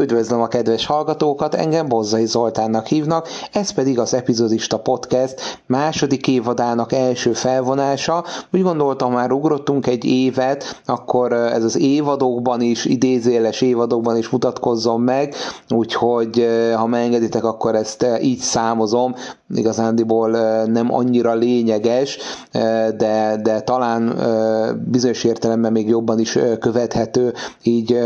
[0.00, 6.92] Üdvözlöm a kedves hallgatókat, engem Bozzai Zoltánnak hívnak, ez pedig az Epizodista Podcast második évadának
[6.92, 8.24] első felvonása.
[8.52, 15.00] Úgy gondoltam, már ugrottunk egy évet, akkor ez az évadokban is, idézéles évadokban is mutatkozzon
[15.00, 15.34] meg,
[15.68, 19.14] úgyhogy ha megengeditek, akkor ezt így számozom,
[19.54, 20.30] igazándiból
[20.64, 22.18] nem annyira lényeges,
[22.96, 24.14] de, de talán
[24.90, 27.32] bizonyos értelemben még jobban is követhető,
[27.62, 27.98] így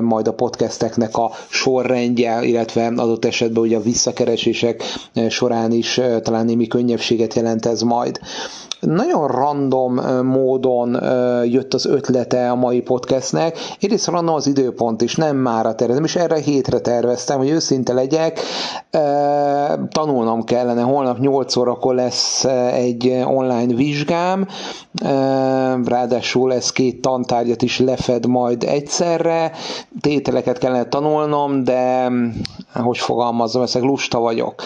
[0.00, 4.82] majd a podcasteknek a sorrendje, illetve adott esetben ugye a visszakeresések
[5.28, 8.20] során is talán némi könnyebbséget jelent ez majd.
[8.86, 9.94] Nagyon random
[10.26, 10.98] módon
[11.44, 13.56] jött az ötlete a mai podcastnek.
[13.80, 18.40] Egyrészt random az időpont is, nem már tervezem, és erre hétre terveztem, hogy őszinte legyek.
[19.88, 24.46] Tanulnom kellene, holnap 8 órakor lesz egy online vizsgám,
[25.84, 29.52] ráadásul ez két tantárgyat is lefed majd egyszerre,
[30.00, 32.10] tételeket kellene tanulnom, de
[32.74, 34.62] hogy fogalmazom, ezek lusta vagyok.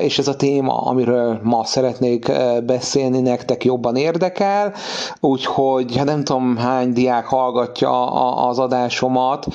[0.00, 2.32] És ez a téma, amiről ma szeretnék
[2.66, 4.72] beszélni, nektek jobban érdekel,
[5.20, 8.06] úgyhogy hát nem tudom hány diák hallgatja
[8.48, 9.46] az adásomat,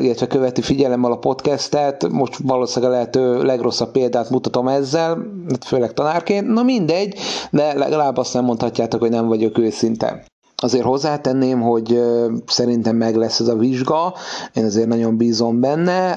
[0.00, 5.18] illetve követi figyelemmel a podcastet, most valószínűleg a lehető legrosszabb példát mutatom ezzel,
[5.66, 7.18] főleg tanárként, na mindegy,
[7.50, 10.24] de legalább azt nem mondhatjátok, hogy nem vagyok őszinte.
[10.62, 12.02] Azért hozzátenném, hogy
[12.46, 14.14] szerintem meg lesz ez a vizsga,
[14.54, 16.10] én azért nagyon bízom benne.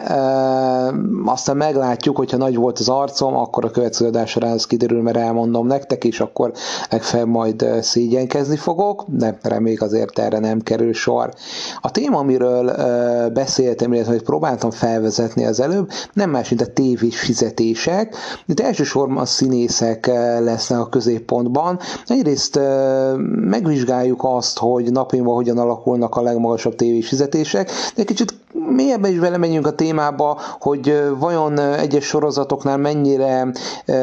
[1.25, 5.17] Aztán meglátjuk, hogyha nagy volt az arcom, akkor a következő adás során ez kiderül, mert
[5.17, 6.51] elmondom nektek, és akkor
[6.89, 11.33] legfeljebb majd szégyenkezni fogok, de reméljük azért erre nem kerül sor.
[11.81, 12.71] A téma, amiről
[13.29, 18.15] beszéltem, illetve hogy próbáltam felvezetni az előbb, nem más, mint a tévés fizetések.
[18.45, 20.07] Itt elsősorban a színészek
[20.39, 21.79] lesznek a középpontban.
[22.07, 22.59] Egyrészt
[23.49, 29.67] megvizsgáljuk azt, hogy napjainkban hogyan alakulnak a legmagasabb tévés fizetések, de kicsit mélyebben is belemenjünk
[29.67, 33.51] a témába, hogy vajon egyes sorozatoknál mennyire
[33.85, 33.95] e,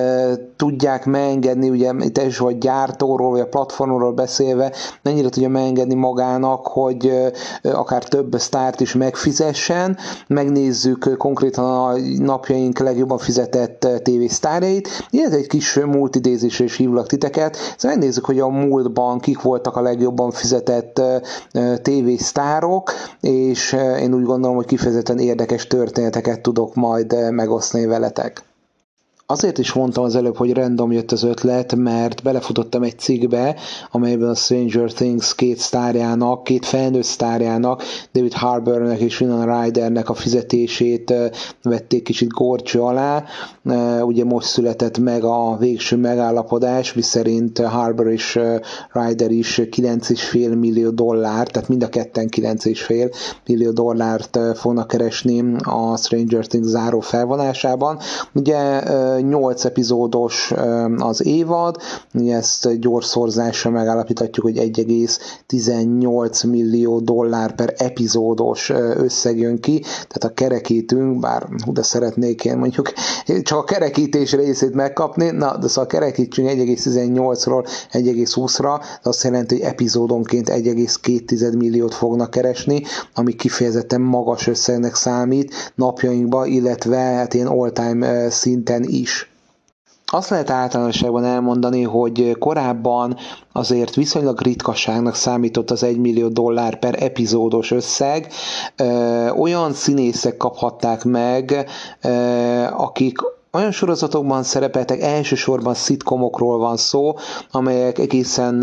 [0.57, 6.67] tudják megengedni, ugye itt is vagy gyártóról, vagy a platformról beszélve, mennyire tudja megengedni magának,
[6.67, 7.33] hogy e,
[7.73, 9.97] akár több sztárt is megfizessen.
[10.27, 17.57] Megnézzük konkrétan a napjaink legjobban fizetett tévésztárjait, illetve egy kis multidézésre is hívlak titeket.
[17.77, 21.01] Szóval megnézzük, hogy a múltban kik voltak a legjobban fizetett
[21.83, 22.91] tévésztárok,
[23.21, 28.45] és én úgy gondolom, hogy kifejezetten érdekes történeteket tudok majd eh, megosztani veletek.
[29.29, 33.57] Azért is mondtam az előbb, hogy random jött az ötlet, mert belefutottam egy cikkbe,
[33.91, 37.83] amelyben a Stranger Things két sztárjának, két felnőtt sztárjának,
[38.13, 41.15] David Harbournek és Winona Rydernek a fizetését
[41.63, 43.25] vették kicsit gorcső alá.
[44.03, 48.41] Ugye most született meg a végső megállapodás, miszerint Harbour és
[48.93, 53.15] Ryder is 9,5 millió dollár, tehát mind a ketten 9,5
[53.47, 57.99] millió dollárt fognak keresni a Stranger Things záró felvonásában.
[58.35, 58.83] Ugye
[59.21, 60.53] 8 epizódos
[60.99, 61.77] az évad,
[62.27, 70.35] ezt gyors szorzással megállapíthatjuk, hogy 1,18 millió dollár per epizódos összeg jön ki, tehát a
[70.35, 72.93] kerekítünk, bár de szeretnék én mondjuk
[73.43, 79.65] csak a kerekítés részét megkapni, na, de szóval kerekítsünk 1,18-ról 1,20-ra, de azt jelenti, hogy
[79.65, 82.83] epizódonként 1,2 milliót fognak keresni,
[83.15, 89.31] ami kifejezetten magas összegnek számít napjainkban, illetve hát ilyen all-time szinten is.
[90.13, 93.17] Azt lehet általánosságban elmondani, hogy korábban
[93.53, 98.27] azért viszonylag ritkaságnak számított az 1 millió dollár per epizódos összeg.
[99.39, 101.67] Olyan színészek kaphatták meg,
[102.77, 103.19] akik
[103.57, 107.15] olyan sorozatokban szerepeltek, elsősorban szitkomokról van szó,
[107.51, 108.63] amelyek egészen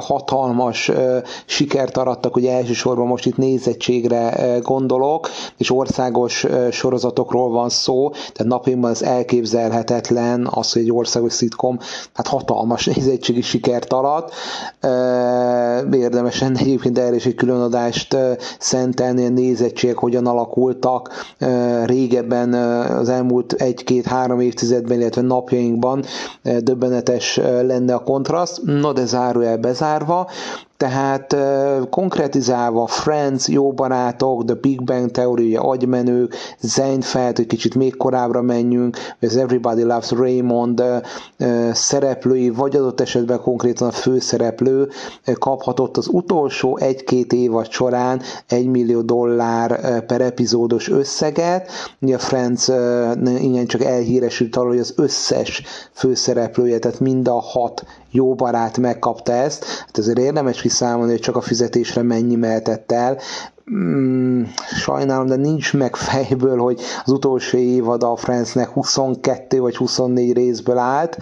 [0.00, 0.90] hatalmas
[1.46, 8.90] sikert arattak, ugye elsősorban most itt nézettségre gondolok, és országos sorozatokról van szó, tehát napjainkban
[8.90, 11.78] az elképzelhetetlen az, hogy egy országos szitkom
[12.14, 14.32] hát hatalmas nézettségi sikert arat.
[15.92, 18.16] Érdemes lenne egyébként erre is egy külön adást
[18.58, 21.10] szentelni, a nézettségek hogyan alakultak
[21.84, 22.52] régebben
[22.98, 26.04] az elmúlt egy-két-három három évtizedben, illetve napjainkban
[26.42, 30.28] eh, döbbenetes eh, lenne a kontraszt, no de zárójel bezárva,
[30.78, 31.36] tehát
[31.90, 38.96] konkretizálva Friends, Jó Barátok, The Big Bang Theory, agymenők, Seinfeld, hogy kicsit még korábbra menjünk,
[39.20, 40.82] az Everybody Loves Raymond
[41.72, 44.88] szereplői, vagy adott esetben konkrétan a főszereplő
[45.34, 51.70] kaphatott az utolsó egy-két évad során egy millió dollár per epizódos összeget.
[52.00, 52.68] Ugye a Friends
[53.24, 59.32] igen csak elhíresült arról, hogy az összes főszereplője, tehát mind a hat jó barát megkapta
[59.32, 59.64] ezt.
[59.64, 63.18] Hát ezért érdemes kiszámolni, hogy csak a fizetésre mennyi mehetett el.
[63.74, 64.42] Mm,
[64.76, 70.78] sajnálom, de nincs meg fejből, hogy az utolsó évad a Friendsnek 22 vagy 24 részből
[70.78, 71.18] állt,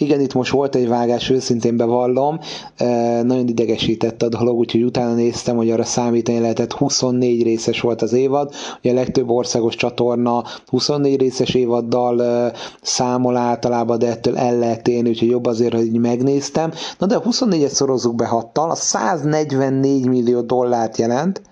[0.00, 2.38] igen, itt most volt egy vágás, őszintén bevallom,
[3.22, 8.12] nagyon idegesített a dolog, úgyhogy utána néztem, hogy arra számítani lehetett, 24 részes volt az
[8.12, 12.52] évad, ugye a legtöbb országos csatorna 24 részes évaddal
[12.82, 16.72] számol általában, de ettől el lehet élni, úgyhogy jobb azért, hogy így megnéztem.
[16.98, 21.42] Na de a 24-et szorozzuk be hattal, a 144 millió dollárt jelent,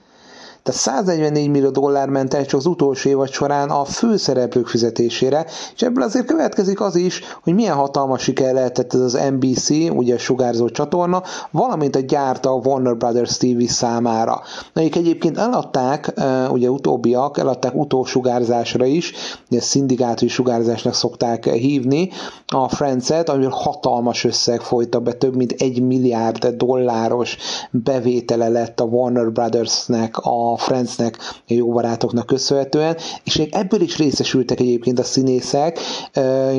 [0.62, 5.82] tehát 144 millió dollár ment el csak az utolsó évad során a főszereplők fizetésére, és
[5.82, 10.18] ebből azért következik az is, hogy milyen hatalmas siker lehetett ez az NBC, ugye a
[10.18, 14.42] sugárzó csatorna, valamint a gyárta a Warner Brothers TV számára.
[14.72, 16.12] Nekik egyébként eladták,
[16.50, 19.12] ugye utóbbiak, eladták utósugárzásra is,
[19.50, 22.10] ugye szindikátus sugárzásnak szokták hívni
[22.46, 27.36] a Friends-et, amivel hatalmas összeg folyta be, több mint egy milliárd dolláros
[27.70, 33.96] bevétele lett a Warner Brothersnek a Friendsnek, a jó barátoknak köszönhetően, és még ebből is
[33.98, 35.78] részesültek egyébként a színészek,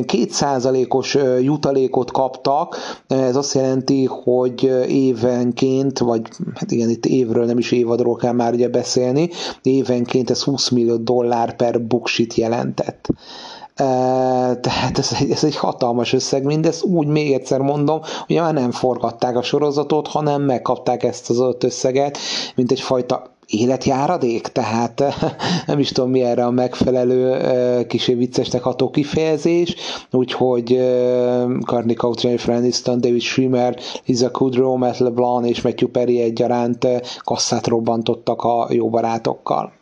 [0.06, 6.22] kétszázalékos jutalékot kaptak, ez azt jelenti, hogy évenként, vagy
[6.56, 9.30] hát igen, itt évről, nem is évadról kell már ugye beszélni,
[9.62, 13.08] évenként ez 20 millió dollár per buksit jelentett.
[14.62, 18.72] Tehát ez egy, ez egy hatalmas összeg, mindezt úgy még egyszer mondom, hogy már nem
[18.72, 22.18] forgatták a sorozatot, hanem megkapták ezt az összeget,
[22.56, 25.04] mint egyfajta életjáradék, tehát
[25.68, 27.38] nem is tudom mi erre a megfelelő
[27.88, 29.76] kicsi viccesnek ható kifejezés,
[30.12, 30.66] úgyhogy
[31.66, 36.88] Carney Coutray, Franiston, David Schwimmer, Lisa Kudrow, Matt LeBlanc és Matthew Perry egyaránt
[37.24, 39.79] kasszát robbantottak a jó barátokkal.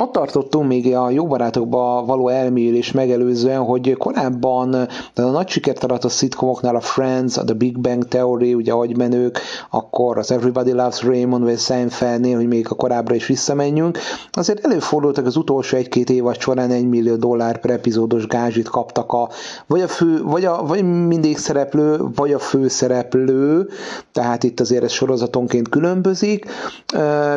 [0.00, 4.70] Ott tartottunk még a jó barátokba való elmélés megelőzően, hogy korábban
[5.14, 8.96] de a nagy sikert aratott szitkomoknál a Friends, a The Big Bang Theory, ugye ahogy
[8.96, 9.40] menők,
[9.70, 13.98] akkor az Everybody Loves Raymond vagy Seinfeldnél, hogy még a korábbra is visszamenjünk.
[14.32, 19.28] Azért előfordultak az utolsó egy-két évad során egy millió dollár per epizódos gázsit kaptak a,
[19.66, 23.68] vagy a fő, vagy, a, vagy mindig szereplő, vagy a főszereplő,
[24.12, 26.46] tehát itt azért ez sorozatonként különbözik,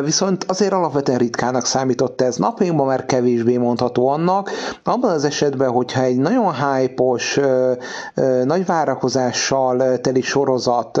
[0.04, 4.50] viszont azért alapvetően ritkának számított ez ez napjainkban már kevésbé mondható annak.
[4.84, 7.40] Abban az esetben, hogyha egy nagyon hype-os,
[8.44, 11.00] nagy várakozással teli sorozat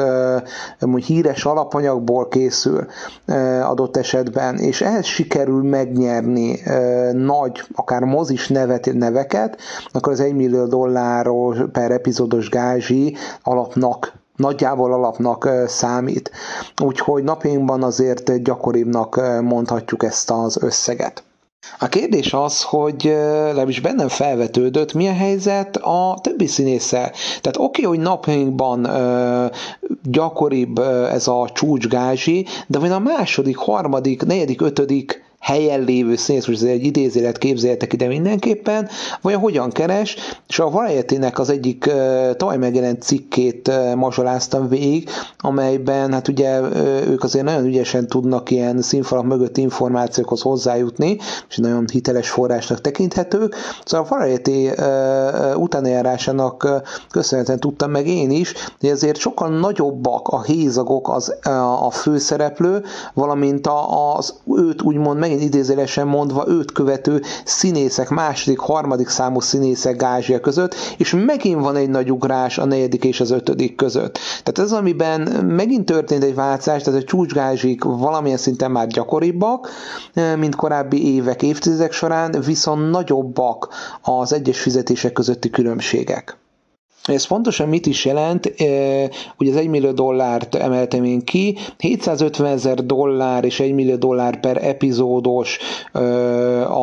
[0.80, 2.86] mondjuk híres alapanyagból készül
[3.62, 6.60] adott esetben, és ehhez sikerül megnyerni
[7.12, 9.56] nagy, akár mozis nevet, neveket,
[9.92, 16.30] akkor az 1 millió dolláros per epizódos gázsi alapnak nagyjából alapnak számít.
[16.82, 21.22] Úgyhogy napjainkban azért gyakoribbnak mondhatjuk ezt az összeget.
[21.78, 23.02] A kérdés az, hogy
[23.44, 27.10] legalábbis bennem felvetődött, mi a helyzet a többi színésszel.
[27.40, 28.88] Tehát oké, okay, hogy napjainkban
[30.02, 30.78] gyakoribb
[31.12, 36.68] ez a csúcsgázsi, de vagy a második, harmadik, negyedik, ötödik helyen lévő színész, most ez
[36.68, 38.88] egy idézélet képzeljetek ide mindenképpen,
[39.20, 40.16] vagy hogyan keres,
[40.48, 41.90] és a variety az egyik
[42.36, 45.08] tavaly megjelent cikkét mazsoláztam végig,
[45.38, 46.60] amelyben hát ugye
[47.06, 51.16] ők azért nagyon ügyesen tudnak ilyen színfalak mögött információkhoz hozzájutni,
[51.48, 53.54] és nagyon hiteles forrásnak tekinthetők.
[53.84, 54.70] Szóval a Variety
[55.56, 61.34] utánajárásának köszönhetően tudtam meg én is, hogy azért sokkal nagyobbak a hézagok az,
[61.80, 62.82] a főszereplő,
[63.14, 69.40] valamint a, az őt úgymond meg megint idézélesen mondva őt követő színészek, második, harmadik számú
[69.40, 74.18] színészek gázsia között, és megint van egy nagy ugrás a negyedik és az ötödik között.
[74.42, 79.68] Tehát ez, amiben megint történt egy változás, tehát a csúcsgázsik valamilyen szinten már gyakoribbak,
[80.38, 83.68] mint korábbi évek, évtizedek során, viszont nagyobbak
[84.02, 86.36] az egyes fizetések közötti különbségek.
[87.04, 88.46] Ez pontosan mit is jelent?
[89.38, 94.40] Ugye az 1 millió dollárt emeltem én ki, 750 ezer dollár és 1 millió dollár
[94.40, 95.58] per epizódos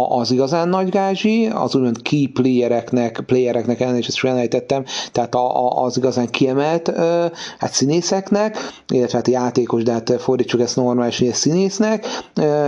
[0.09, 5.35] az igazán nagy gázsi, az úgymond key playereknek, playereknek ellen, és ezt elejtettem, tehát
[5.69, 6.91] az igazán kiemelt
[7.57, 8.57] hát színészeknek,
[8.87, 12.05] illetve hát játékos, de hát fordítsuk ezt normális, hogy színésznek,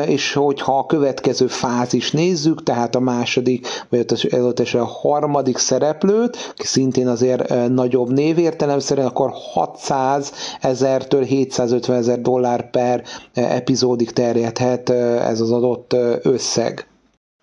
[0.08, 6.66] és hogyha a következő fázis nézzük, tehát a második, vagy az a harmadik szereplőt, ki
[6.66, 10.32] szintén azért nagyobb név értelemszerűen, akkor 600
[10.62, 16.86] ezertől 750 ezer dollár per epizódig terjedhet ez az adott összeg.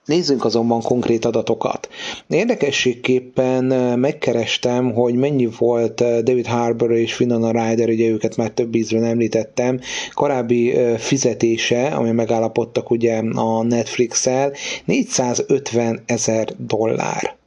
[0.04, 1.88] Nézzünk azonban konkrét adatokat.
[2.28, 3.64] Érdekességképpen
[3.98, 9.80] megkerestem, hogy mennyi volt David Harbour és Winona Ryder, ugye őket már több ízben említettem,
[10.14, 14.52] korábbi fizetése, ami megállapodtak ugye a Netflix-el,
[14.84, 17.37] 450 ezer dollár.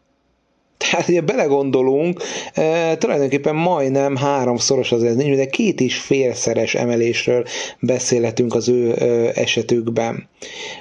[0.89, 2.21] Tehát, ugye belegondolunk,
[2.53, 7.43] e, tulajdonképpen majdnem háromszoros az ez, de két és félszeres emelésről
[7.79, 9.05] beszélhetünk az ő e,
[9.41, 10.29] esetükben.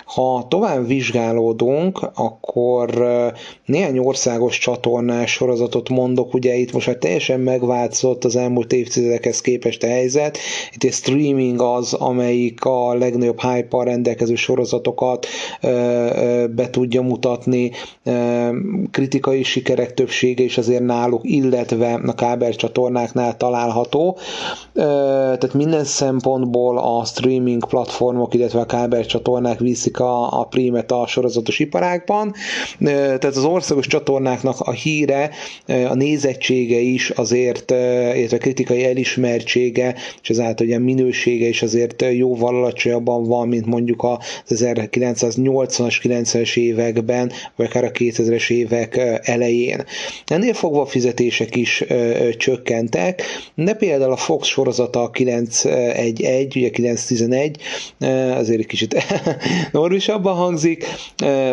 [0.04, 3.32] Ha tovább vizsgálódunk, akkor e,
[3.64, 9.82] néhány országos csatornás sorozatot mondok, ugye itt most már teljesen megváltozott az elmúlt évtizedekhez képest
[9.82, 10.38] a helyzet.
[10.74, 15.26] Itt egy streaming az, amelyik a legnagyobb hype rendelkező sorozatokat
[16.50, 17.70] be tudja mutatni,
[18.90, 24.18] kritikai sikerek többsége is azért náluk, illetve a kábel csatornáknál található.
[24.72, 31.06] Tehát minden szempontból a streaming platformok, illetve a kábel csatornák viszik a, a prímet a
[31.06, 32.32] sorozatos iparákban.
[32.78, 35.30] Tehát az országos csatornáknak a híre,
[35.66, 43.24] a nézettsége is azért, illetve kritikai elismertsége, és ezáltal ugye minősége is azért jóval alacsonyabban
[43.24, 44.02] van, mint mondjuk
[44.48, 49.79] az 1980-as, 90-es években, vagy akár a 2000-es évek elején.
[50.26, 51.84] Ennél fogva a fizetések is
[52.36, 53.22] csökkentek,
[53.54, 57.56] de például a Fox sorozata 911, ugye 911,
[58.34, 59.04] azért egy kicsit
[59.72, 60.84] norvisabban hangzik,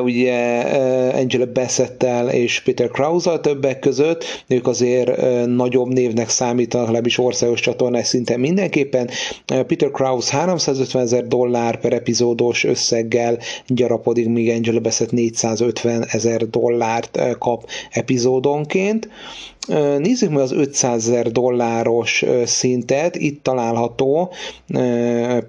[0.04, 0.62] ugye
[1.14, 8.08] Angela Bassettel és Peter Krause többek között, ők azért nagyobb névnek számítanak, legalábbis országos csatornás
[8.08, 9.10] szinten mindenképpen.
[9.46, 17.20] Peter Krause 350 ezer dollár per epizódos összeggel gyarapodik, míg Angela Bassett 450 ezer dollárt
[17.40, 18.17] kap epizódonként.
[19.98, 24.34] Nézzük meg az 500 ezer dolláros szintet, itt található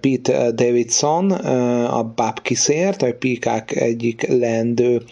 [0.00, 1.30] Pete Davidson,
[1.90, 5.02] a Babkisért, a Pikák egyik lendő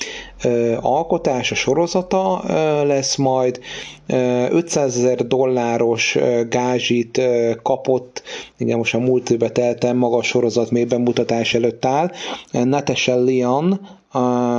[0.81, 2.43] alkotása, sorozata
[2.85, 3.61] lesz majd.
[4.07, 7.21] 500 ezer dolláros gázsit
[7.63, 8.23] kapott,
[8.59, 12.11] igen, most a múlt évben teltem, maga a sorozat még bemutatás előtt áll.
[12.51, 13.81] Natasha Leon,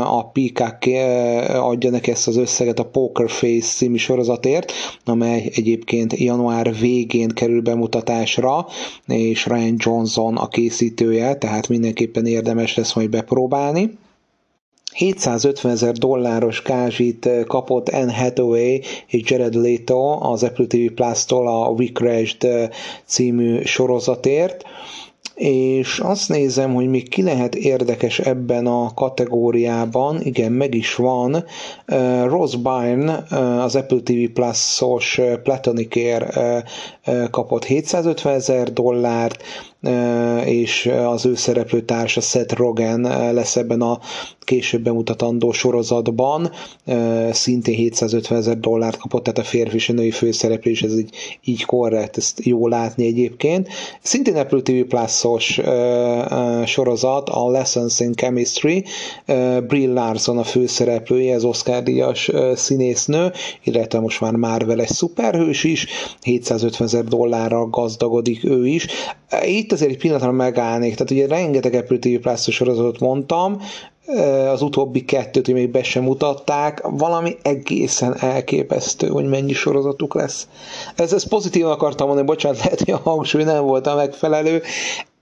[0.02, 0.86] a Peacock
[1.56, 4.72] adja neki ezt az összeget a Poker Face című sorozatért,
[5.06, 8.68] amely egyébként január végén kerül bemutatásra,
[9.08, 13.98] és Ryan Johnson a készítője, tehát mindenképpen érdemes lesz majd bepróbálni.
[14.94, 21.68] 750 ezer dolláros kázsit kapott Anne Hathaway és Jared Leto az Apple TV Plus-tól a
[21.70, 22.72] We Crashed
[23.06, 24.64] című sorozatért
[25.38, 31.34] és azt nézem, hogy még ki lehet érdekes ebben a kategóriában, igen, meg is van,
[31.88, 36.64] uh, Rose Byrne, uh, az Apple TV Plus-os uh, Platonicare
[37.32, 39.44] kapott 750 ezer dollárt,
[40.46, 43.02] és az ő szereplő társa Seth Rogen
[43.34, 44.00] lesz ebben a
[44.40, 46.52] később bemutatandó sorozatban,
[47.32, 51.66] szintén 750 ezer dollárt kapott, tehát a férfi és a női főszereplés, ez így, így
[51.66, 53.68] korrekt, ezt jó látni egyébként.
[54.02, 55.62] Szintén Apple TV Plus-os
[56.66, 58.84] sorozat, a Lessons in Chemistry,
[59.68, 63.32] Brie Larson a főszereplője, az Oscar-díjas színésznő,
[63.64, 65.88] illetve most már Marvel egy szuperhős is,
[66.22, 68.88] 750 ezer dollárral gazdagodik ő is.
[69.42, 73.62] Itt azért egy pillanatra megállnék, tehát ugye rengeteg Apple TV Plus sorozatot mondtam,
[74.52, 80.48] az utóbbi kettőt, hogy még be sem mutatták, valami egészen elképesztő, hogy mennyi sorozatuk lesz.
[80.96, 84.62] Ez, ez pozitívan akartam mondani, bocsánat, lehet, hogy a hangsúly nem volt a megfelelő,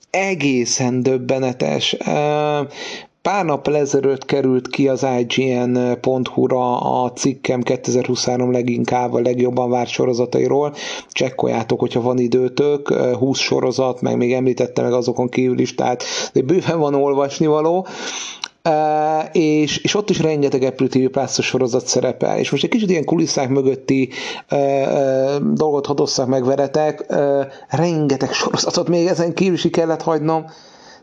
[0.09, 1.97] egészen döbbenetes.
[3.25, 10.73] Pár nap ezelőtt került ki az IGN.hu-ra a cikkem 2023 leginkább a legjobban várt sorozatairól.
[11.11, 16.03] Csekkoljátok, hogyha van időtök, 20 sorozat, meg még említette meg azokon kívül is, tehát
[16.45, 17.87] bőven van olvasni való.
[19.31, 22.37] És, és ott is rengeteg Apple TV Plus sorozat szerepel.
[22.37, 24.09] És most egy kicsit ilyen kulisszák mögötti
[24.51, 30.45] uh, uh, dolgot hadosszak meg veretek, uh, rengeteg sorozatot még ezen kívül is kellett hagynom,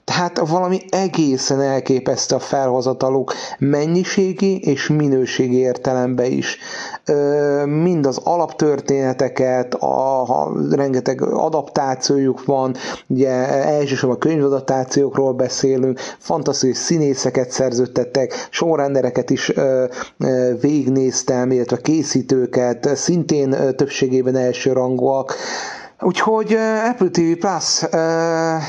[0.04, 6.59] tehát valami egészen elképesztő a felhozataluk mennyiségi és minőségi értelemben is.
[7.64, 12.75] Mind az alaptörténeteket, a, a rengeteg adaptációjuk van,
[13.06, 19.52] ugye elsősorban könyvadaptációkról beszélünk, fantasztikus színészeket szerződtettek, sorrendereket is
[20.61, 25.35] végignéztem, illetve készítőket, szintén többségében elsőrangúak.
[26.02, 26.52] Úgyhogy
[26.88, 27.85] Apple TV Plus,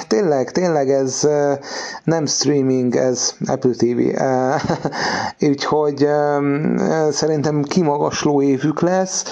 [0.07, 1.27] tényleg, tényleg ez
[2.03, 3.99] nem streaming, ez Apple TV.
[5.49, 6.07] Úgyhogy
[7.11, 9.25] szerintem kimagasló évük lesz,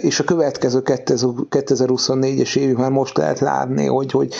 [0.00, 4.34] és a következő 2024-es évük már most lehet látni, hogy, hogy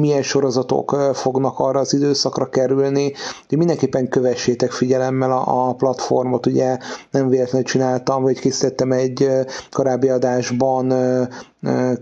[0.00, 3.12] milyen sorozatok fognak arra az időszakra kerülni.
[3.48, 6.78] De mindenképpen kövessétek figyelemmel a, a platformot, ugye
[7.10, 9.28] nem véletlenül csináltam, vagy készítettem egy
[9.70, 10.94] korábbi adásban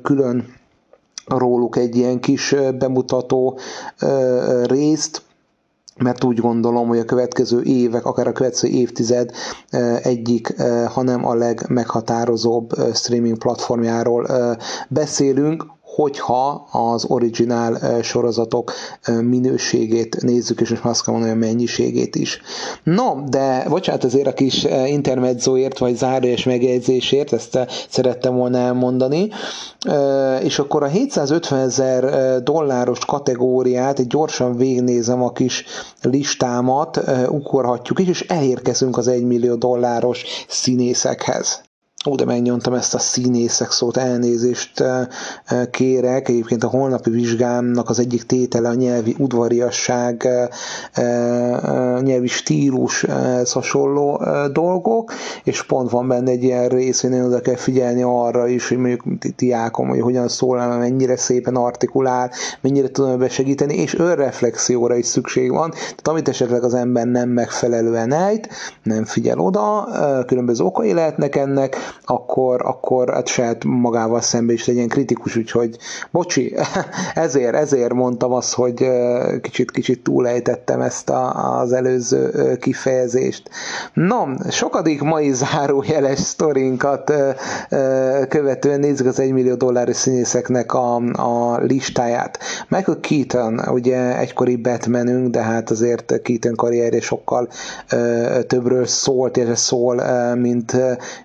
[0.03, 0.55] külön
[1.27, 3.59] róluk egy ilyen kis bemutató
[4.65, 5.23] részt,
[6.03, 9.31] mert úgy gondolom, hogy a következő évek, akár a következő évtized
[10.03, 14.27] egyik, hanem a legmeghatározóbb streaming platformjáról
[14.89, 18.73] beszélünk, hogyha az originál sorozatok
[19.23, 22.41] minőségét nézzük, és most azt kell mondani, a mennyiségét is.
[22.83, 29.29] No, de bocsánat azért a kis intermedzóért, vagy zárójes megjegyzésért, ezt szerettem volna elmondani.
[30.43, 32.05] És akkor a 750 ezer
[32.43, 35.65] dolláros kategóriát, egy gyorsan végnézem a kis
[36.03, 41.70] listámat, ugorhatjuk is, és elérkezünk az 1 millió dolláros színészekhez.
[42.09, 44.85] Ó, de megnyomtam ezt a színészek szót, elnézést
[45.71, 46.29] kérek.
[46.29, 50.29] Egyébként a holnapi vizsgámnak az egyik tétele a nyelvi udvariasság,
[52.01, 53.07] nyelvi stílus
[53.53, 55.13] hasonló dolgok,
[55.45, 58.79] és pont van benne egy ilyen rész, hogy nagyon oda kell figyelni arra is, hogy
[58.79, 59.03] mondjuk
[59.37, 62.31] tiákom, hogy hogyan szól, mennyire szépen artikulál,
[62.61, 65.71] mennyire tudom besegíteni, és önreflexióra is szükség van.
[65.71, 68.49] Tehát amit esetleg az ember nem megfelelően ejt,
[68.83, 69.89] nem figyel oda,
[70.27, 75.77] különböző okai lehetnek ennek, akkor, akkor hát saját magával szemben is legyen kritikus, úgyhogy
[76.11, 76.55] bocsi,
[77.15, 78.87] ezért, ezért mondtam azt, hogy
[79.41, 83.51] kicsit, kicsit túlejtettem ezt a, az előző kifejezést.
[83.95, 87.13] No, sokadik mai zárójeles sztorinkat
[88.29, 92.39] követően nézzük az 1 millió dolláros színészeknek a, a listáját.
[92.69, 97.49] Michael Keaton, ugye egykori Batmanünk, de hát azért Keaton karrierje sokkal
[98.47, 100.03] többről szólt, és szól,
[100.35, 100.77] mint,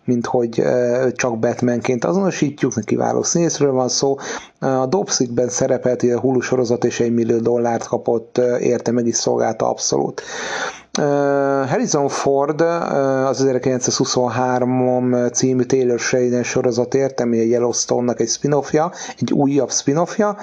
[0.03, 0.54] mint hogy
[1.01, 4.17] hogy csak Batmanként azonosítjuk, kiváló színészről van szó.
[4.59, 9.69] A Dobsikben szerepelt, a Hulu sorozat és egy millió dollárt kapott, érte meg is szolgálta
[9.69, 10.21] abszolút.
[10.95, 19.71] Harrison Ford az 1923 című Taylor Sheridan sorozatért, ami a Yellowstone-nak egy spin-offja, egy újabb
[19.71, 20.37] spin-offja.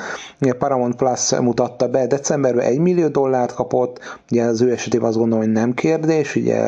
[0.59, 5.45] Paramount Plus mutatta be, decemberben 1 millió dollárt kapott, ugye az ő esetében azt gondolom,
[5.45, 6.59] hogy nem kérdés, ugye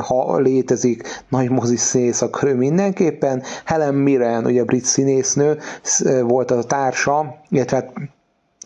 [0.00, 3.42] ha létezik nagy mozis színész, akkor ő mindenképpen.
[3.64, 5.58] Helen Mirren, ugye a brit színésznő,
[6.22, 7.92] volt az a társa, illetve hát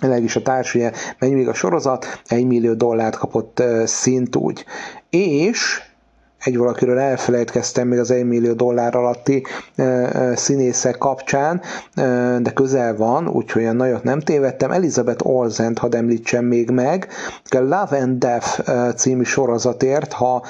[0.01, 4.65] jelenleg a társ, ugye megy még a sorozat, egy millió dollárt kapott szintúgy.
[5.11, 5.83] És
[6.45, 9.47] egy valakiről elfelejtkeztem még az 1 millió dollár alatti
[10.35, 11.61] színészek kapcsán,
[12.43, 14.71] de közel van, úgyhogy olyan nagyot nem tévedtem.
[14.71, 17.09] Elizabeth Olsent, ha említsem még meg,
[17.51, 18.61] a Love and Death
[18.97, 20.45] című sorozatért, ha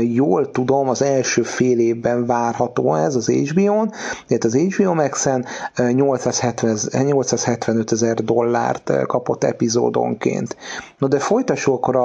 [0.00, 3.92] jól tudom, az első fél évben várható ez az HBO-n,
[4.28, 5.44] illetve az HBO Max-en
[5.76, 10.56] 870, 875 ezer dollárt kapott epizódonként.
[10.98, 11.96] Na de folytassuk akkor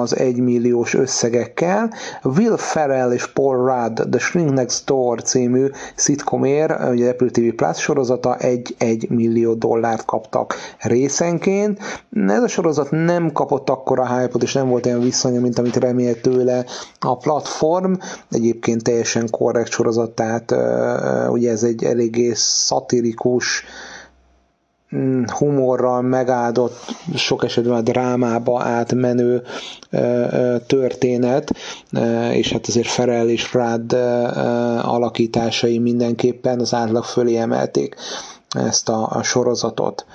[0.00, 1.92] az 1 milliós összegekkel.
[2.22, 7.78] Will Ferrell és Paul Rudd The Shrink Next Door című szitkomért, ugye Apple TV Plus
[7.78, 11.78] sorozata 1-1 millió dollárt kaptak részenként.
[12.26, 16.22] Ez a sorozat nem kapott akkora hype és nem volt olyan viszonya, mint amit remélt
[16.22, 16.64] tőle
[17.00, 17.92] a platform.
[18.30, 20.54] Egyébként teljesen korrekt sorozat, tehát
[21.30, 23.64] ugye ez egy eléggé szatirikus,
[24.96, 26.76] Mm, humorral megáldott,
[27.14, 29.42] sok esetben a drámába átmenő
[30.66, 31.50] történet,
[32.32, 33.92] és hát azért Ferel és Rád
[34.82, 37.96] alakításai mindenképpen az átlag fölé emelték
[38.48, 40.06] ezt a, a sorozatot.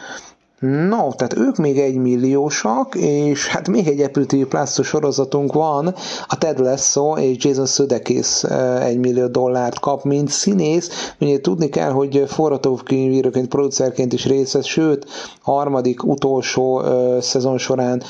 [0.59, 5.95] No, tehát ők még egy milliósak, és hát még egy Apple TV Plus sorozatunk van,
[6.27, 8.43] a Ted Lasso és Jason Sudeikis
[8.79, 11.13] egy millió dollárt kap, mint színész.
[11.19, 15.05] Ugye tudni kell, hogy forgatókönyvíróként, producerként is részes, sőt,
[15.41, 18.01] harmadik, utolsó uh, szezon során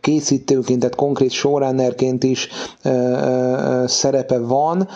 [0.00, 2.48] készítőként, tehát konkrét showrunnerként is
[3.86, 4.88] szerepe van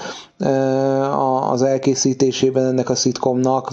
[1.51, 3.73] az elkészítésében ennek a szitkomnak,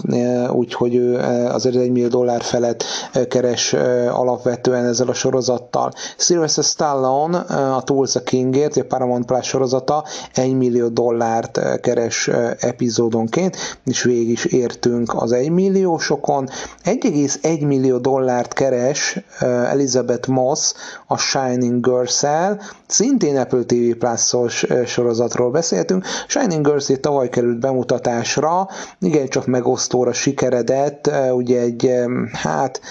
[0.52, 1.16] úgyhogy ő
[1.52, 2.84] azért egy millió dollár felett
[3.30, 3.74] keres
[4.12, 5.92] alapvetően ezzel a sorozattal.
[6.18, 7.38] Sylvester Stallone
[7.76, 12.28] a Tulsa Kingért, a Paramount Plus sorozata 1 millió dollárt keres
[12.60, 16.50] epizódonként, és végig is értünk az 1 milliósokon.
[16.84, 20.74] 1,1 millió dollárt keres Elizabeth Moss
[21.08, 26.06] a Shining Girls-el, szintén Apple TV Plus-os sorozatról beszéltünk.
[26.28, 28.67] Shining Girls tavaly került bemutatásra,
[29.00, 31.91] igen, csak megosztóra sikeredett, ugye egy,
[32.32, 32.82] hát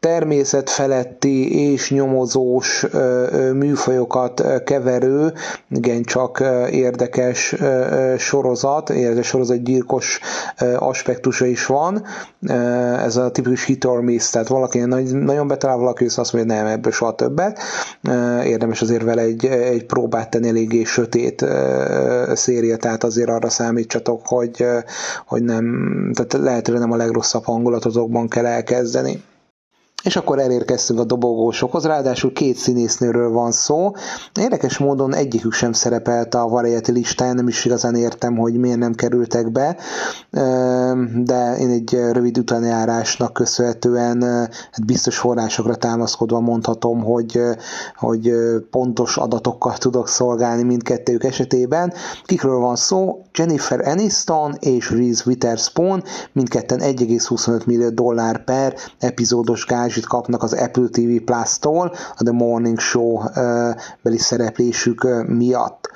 [0.00, 2.86] természetfeletti és nyomozós
[3.52, 5.32] műfajokat keverő,
[5.70, 7.54] igen, csak érdekes
[8.18, 10.20] sorozat, érdekes sorozat gyilkos
[10.78, 12.02] aspektusa is van.
[12.98, 16.72] Ez a tipikus hit or miss, tehát valaki nagyon betalál, valaki azt mondja, hogy nem,
[16.72, 17.58] ebből soha többet.
[18.44, 21.44] Érdemes azért vele egy, egy próbát tenni, eléggé sötét
[22.34, 24.66] széria, tehát azért arra számítsatok, hogy,
[25.26, 25.64] hogy nem,
[26.14, 29.22] tehát lehetőleg nem a legrosszabb hangulatotokban kell elkezdeni.
[30.06, 33.92] És akkor elérkeztünk a dobogósokhoz, ráadásul két színésznőről van szó.
[34.40, 38.94] Érdekes módon egyikük sem szerepelt a Variety listán, nem is igazán értem, hogy miért nem
[38.94, 39.76] kerültek be,
[41.14, 47.40] de én egy rövid utánjárásnak köszönhetően hát biztos forrásokra támaszkodva mondhatom, hogy,
[47.96, 48.32] hogy
[48.70, 51.92] pontos adatokkal tudok szolgálni mindkettőjük esetében.
[52.24, 53.22] Kikről van szó?
[53.34, 59.64] Jennifer Aniston és Reese Witherspoon, mindketten 1,25 millió dollár per epizódos
[59.96, 63.18] gázsit kapnak az Apple TV Plus-tól a The Morning Show
[64.02, 65.90] beli szereplésük miatt.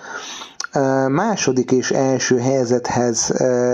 [1.09, 3.33] Második és első helyzethez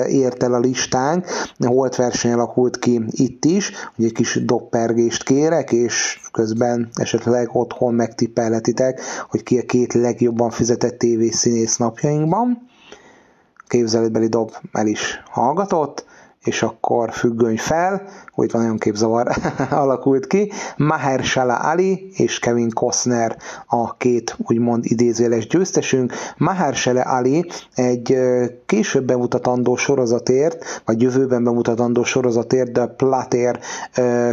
[0.08, 1.26] ért el a listánk,
[1.58, 7.94] holt verseny alakult ki itt is, hogy egy kis doppergést kérek, és közben esetleg otthon
[7.94, 12.68] megtippelhetitek, hogy ki a két legjobban fizetett tévészínész napjainkban.
[13.66, 16.04] Képzeletbeli dob el is hallgatott,
[16.46, 18.02] és akkor függöny fel,
[18.36, 19.28] hogy van nagyon képzavar
[19.70, 26.12] alakult ki, Mahershala Ali és Kevin Costner a két úgymond idézőjeles győztesünk.
[26.36, 28.18] Mahershala Ali egy
[28.66, 33.60] később bemutatandó sorozatért, vagy jövőben bemutatandó sorozatért, de Plater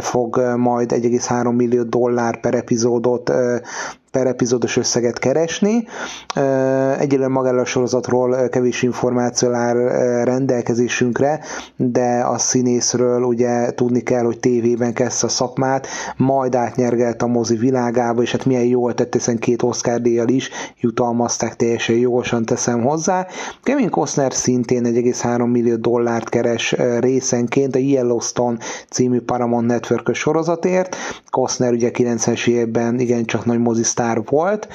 [0.00, 3.32] fog majd 1,3 millió dollár per epizódot
[4.14, 5.84] per epizódos összeget keresni.
[6.98, 9.76] Egyelőre magáról a sorozatról kevés információ áll
[10.24, 11.40] rendelkezésünkre,
[11.76, 17.56] de a színészről ugye tudni kell, hogy tévében kezdte a szakmát, majd átnyergelt a mozi
[17.56, 22.82] világába, és hát milyen jól tett, hiszen két Oscar díjjal is jutalmazták, teljesen jogosan teszem
[22.82, 23.26] hozzá.
[23.62, 28.58] Kevin Costner szintén 1,3 millió dollárt keres részenként a Yellowstone
[28.90, 30.96] című Paramount Network sorozatért.
[31.30, 34.68] Costner ugye 90-es évben igencsak nagy mozisztár sztár volt,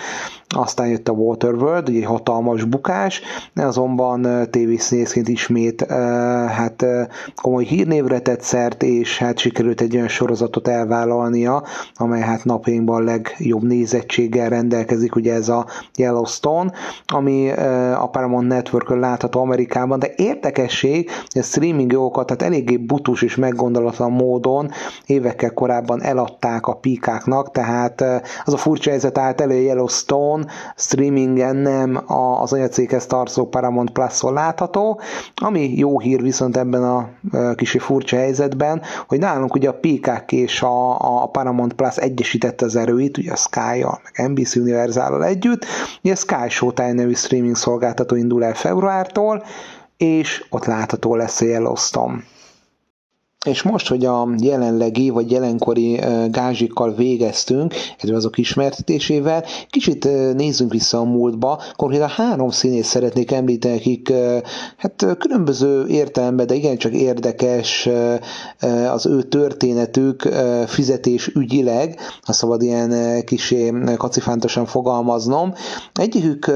[0.55, 3.21] aztán jött a Waterworld, egy hatalmas bukás,
[3.55, 5.85] azonban tévészínészként ismét
[6.47, 6.85] hát
[7.35, 11.63] komoly hírnévre tett szert, és hát sikerült egy olyan sorozatot elvállalnia,
[11.95, 15.65] amely hát napjainkban legjobb nézettséggel rendelkezik, ugye ez a
[15.97, 16.71] Yellowstone,
[17.05, 17.51] ami
[17.93, 24.11] a Paramount Network-ön látható Amerikában, de érdekesség, a streaming jogokat tehát eléggé butus és meggondolatlan
[24.11, 24.69] módon
[25.05, 28.03] évekkel korábban eladták a píkáknak, tehát
[28.45, 30.38] az a furcsa helyzet állt elő Yellowstone
[30.75, 32.03] streamingen nem
[32.41, 35.01] az anyacéghez tartozó Paramount Plus-on látható,
[35.35, 37.09] ami jó hír viszont ebben a
[37.55, 42.75] kicsi furcsa helyzetben, hogy nálunk ugye a PKK és a, a Paramount Plus egyesítette az
[42.75, 45.65] erőit, ugye a Sky-jal, meg NBC universal együtt,
[46.03, 49.43] ugye a Sky Showtime nevű streaming szolgáltató indul el februártól,
[49.97, 52.23] és ott látható lesz a Yellowstone.
[53.45, 55.99] És most, hogy a jelenlegi vagy jelenkori
[56.29, 63.77] gázsikkal végeztünk, ez azok ismertetésével, kicsit nézzünk vissza a múltba, a három színész szeretnék említeni,
[63.77, 64.13] akik
[64.77, 67.89] hát különböző értelemben, de igencsak érdekes
[68.91, 70.21] az ő történetük
[70.65, 75.53] fizetés ügyileg, ha szabad ilyen kisé kacifántosan fogalmaznom.
[75.93, 76.47] Egyikük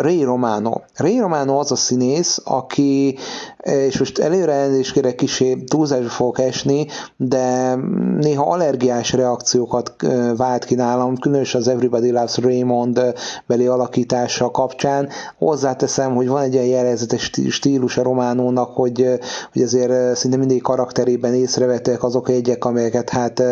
[0.00, 0.80] Ray Romano.
[0.94, 3.16] Ray Romano az a színész, aki,
[3.62, 6.86] és most előre elnézést kérek kisé túlzásba fogok esni,
[7.16, 7.74] de
[8.20, 9.94] néha allergiás reakciókat
[10.36, 13.14] vált ki nálam, különösen az Everybody Loves Raymond
[13.46, 15.08] beli alakítása kapcsán.
[15.38, 19.18] Hozzáteszem, hogy van egy olyan jellegzetes stílus a románónak, hogy,
[19.52, 23.42] hogy azért szinte mindig karakterében észrevettek azok a jegyek, amelyeket hát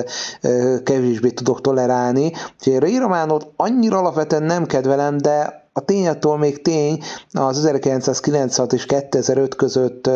[0.84, 2.32] kevésbé tudok tolerálni.
[2.58, 8.72] Úgyhogy a románot annyira alapvetően nem kedvelem, de a tény attól még tény, az 1996
[8.72, 10.10] és 2005 között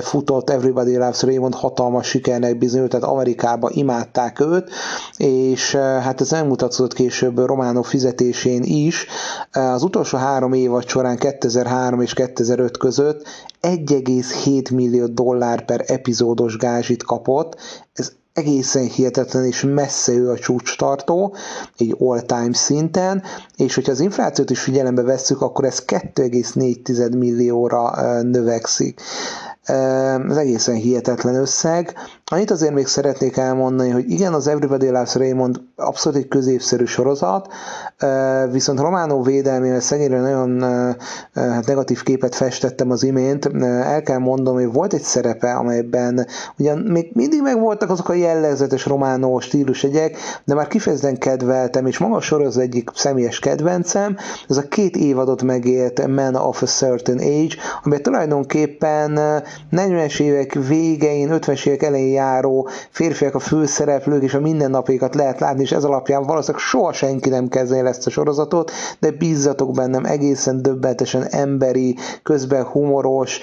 [0.00, 4.70] futott Everybody Loves Raymond hatalmas sikernek bizonyult, tehát Amerikába imádták őt,
[5.16, 9.06] és hát ez megmutatkozott később Románok fizetésén is.
[9.52, 13.26] Az utolsó három évad során 2003 és 2005 között
[13.60, 17.56] 1,7 millió dollár per epizódos gázsit kapott,
[17.92, 21.34] ez egészen hihetetlen és messze ő a csúcs tartó,
[21.78, 23.22] egy all-time szinten,
[23.56, 29.00] és hogyha az inflációt is figyelembe vesszük, akkor ez 2,4 millióra növekszik.
[29.62, 31.94] Ez egészen hihetetlen összeg.
[32.32, 37.48] Annyit azért még szeretnék elmondani, hogy igen, az Everybody Loves Raymond abszolút egy középszerű sorozat,
[38.50, 40.60] viszont Románó védelmével szennyire nagyon
[41.34, 43.46] hát negatív képet festettem az imént.
[43.62, 46.26] El kell mondom, hogy volt egy szerepe, amelyben
[46.58, 52.16] ugyan még mindig megvoltak azok a jellegzetes románó stílusegyek, de már kifejezetten kedveltem, és maga
[52.16, 54.16] a sorozat egyik személyes kedvencem,
[54.48, 59.18] ez a két évadot megélt Man of a Certain Age, amely tulajdonképpen
[59.72, 65.62] 40-es évek végein, 50-es évek elején járó férfiak a főszereplők, és a mindennapjaikat lehet látni,
[65.62, 70.62] és ez alapján valószínűleg soha senki nem kezdeni ezt a sorozatot, de bízzatok bennem, egészen
[70.62, 73.40] döbbentesen emberi, közben humoros,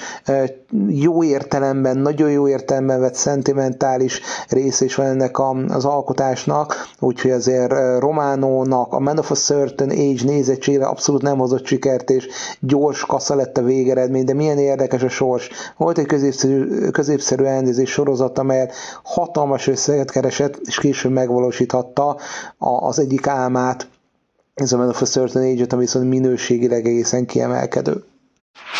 [0.88, 7.74] jó értelemben, nagyon jó értelemben vett szentimentális része is van ennek az alkotásnak, úgyhogy azért
[8.00, 12.28] Románónak a Man of a Certain Age nézettségre abszolút nem hozott sikert, és
[12.60, 15.50] gyors kassa lett a végeredmény, de milyen érdekes a sors.
[15.78, 18.67] Volt egy középszerű, középszerű elnézés sorozat, amely
[19.04, 22.18] hatalmas összeget keresett, és később megvalósíthatta
[22.58, 23.88] az egyik álmát,
[24.54, 28.04] ez a Man of a Certain Age-et, ami viszont minőségileg egészen kiemelkedő.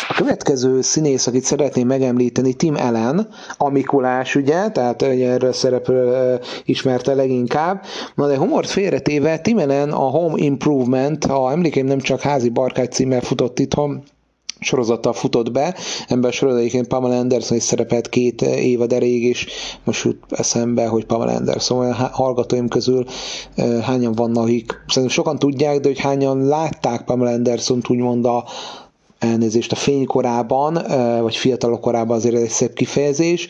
[0.08, 3.68] A következő színész, akit szeretném megemlíteni, Tim Allen, a
[4.34, 7.84] ugye, tehát erről szereplő ismerte leginkább.
[8.14, 12.88] Na de humort félretéve, Tim Allen a Home Improvement, ha emlékeim nem csak házi barkány
[12.88, 14.02] címmel futott itthon,
[14.60, 15.74] sorozattal futott be.
[16.08, 19.46] Ember sorozat egyébként Pamela Anderson is szerepelt két évad erég, és
[19.84, 23.04] most jut eszembe, hogy Pamela Anderson olyan hallgatóim közül
[23.82, 28.44] hányan vannak, akik szerintem sokan tudják, de hogy hányan látták Pamela Anderson-t úgymond a,
[29.18, 30.78] elnézést a fénykorában,
[31.20, 33.48] vagy fiatalok korában azért egy szép kifejezés.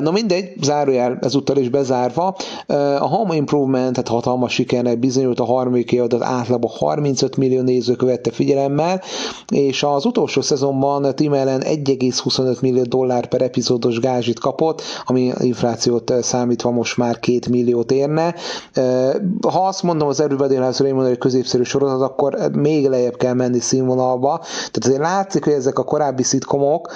[0.00, 2.36] Na mindegy, zárójel ezúttal is bezárva.
[2.98, 8.30] A Home Improvement, tehát hatalmas sikernek bizonyult a harmadik évadat átlagban 35 millió néző követte
[8.30, 9.02] figyelemmel,
[9.48, 16.12] és az utolsó szezonban Tim Allen 1,25 millió dollár per epizódos gázsit kapott, ami inflációt
[16.22, 18.34] számítva most már 2 milliót érne.
[19.48, 23.60] Ha azt mondom az Everybody Has Raymond egy középszerű sorozat, akkor még lejjebb kell menni
[23.60, 26.92] színvonalba, tehát azért látszik, hogy ezek a korábbi szitkomok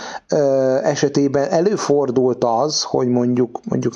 [0.82, 3.94] esetében előfordult az, hogy mondjuk, mondjuk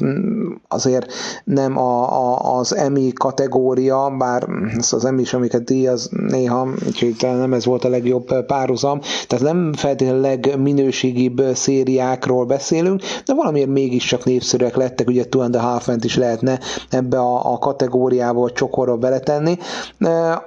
[0.69, 1.13] azért
[1.45, 4.47] nem a, a, az Emmy kategória, bár
[4.91, 9.73] az Emmy is, amiket díjaz néha, úgyhogy nem ez volt a legjobb párhuzam, tehát nem
[9.73, 16.17] feltétlenül legminőségibb szériákról beszélünk, de valamiért mégiscsak népszerűek lettek, ugye Two and a half is
[16.17, 16.59] lehetne
[16.91, 19.59] ebbe a, a kategóriába vagy csokorba beletenni.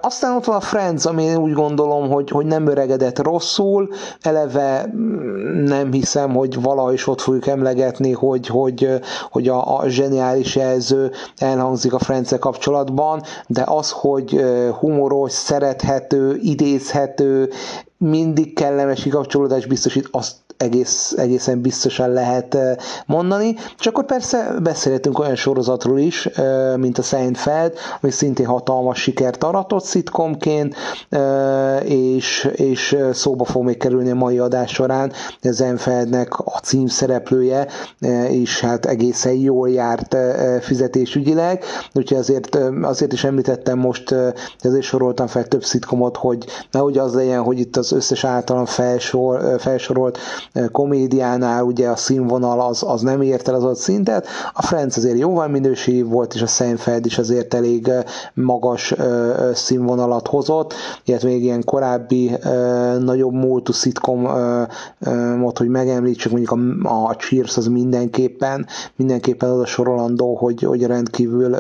[0.02, 3.90] Aztán ott van a Friends, ami úgy gondolom, hogy, hogy nem öregedett emleget rosszul,
[4.22, 4.86] eleve
[5.66, 8.90] nem hiszem, hogy valahogy is ott fogjuk emlegetni, hogy, hogy,
[9.32, 14.42] hogy a, a zseniális jelző elhangzik a Frence kapcsolatban, de az, hogy
[14.80, 17.50] humoros, szerethető, idézhető,
[17.98, 22.58] mindig kellemes kikapcsolódás biztosít, azt egész, egészen biztosan lehet
[23.06, 23.56] mondani.
[23.80, 26.30] És akkor persze beszélhetünk olyan sorozatról is,
[26.76, 30.76] mint a Seinfeld, ami szintén hatalmas sikert aratott szitkomként,
[31.84, 35.12] és, és szóba fog még kerülni a mai adás során.
[35.42, 37.68] A Seinfeldnek a címszereplője,
[38.30, 40.16] és hát egészen jól járt
[40.62, 44.16] fizetésügyileg, úgyhogy azért, azért is említettem most,
[44.60, 49.60] ezért soroltam fel több szitkomot, hogy nehogy az legyen, hogy itt az összes általam felsor,
[49.60, 50.18] felsorolt
[50.72, 55.18] komédiánál ugye a színvonal az, az nem ért el az ott szintet, a Friends azért
[55.18, 57.92] jóval minőségi volt, és a Seinfeld is azért elég
[58.34, 58.94] magas
[59.54, 60.74] színvonalat hozott,
[61.06, 62.38] illetve még ilyen korábbi
[63.00, 66.52] nagyobb múltú szitkomot, hogy megemlítsük, mondjuk
[66.84, 71.58] a, a Cheers az mindenképpen, mindenképpen az a sorolandó, hogy, hogy rendkívül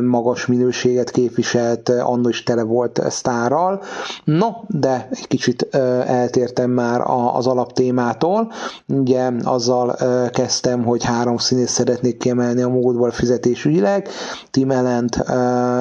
[0.00, 3.82] magas minőséget képviselt, annó is tele volt sztárral.
[4.24, 5.62] No, de kicsit
[6.06, 7.00] eltértem már
[7.34, 8.52] az alaptémát témától.
[8.88, 9.96] Ugye azzal
[10.30, 14.08] kezdtem, hogy három színész szeretnék kiemelni a múltból fizetésügyileg.
[14.50, 15.24] Tim Ellent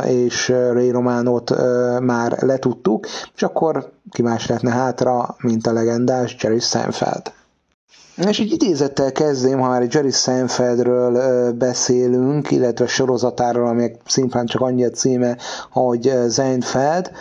[0.08, 1.50] és Ray Románot
[2.00, 7.32] már letudtuk, és akkor ki más lehetne hátra, mint a legendás Jerry Seinfeld.
[8.16, 14.86] És egy idézettel kezdém, ha már Jerry Seinfeldről beszélünk, illetve sorozatáról, amelyek szimplán csak annyi
[14.86, 15.38] a címe,
[15.72, 17.12] hogy Seinfeld.